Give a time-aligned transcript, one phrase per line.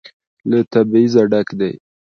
[0.49, 1.71] له تبعيضه ډک دى.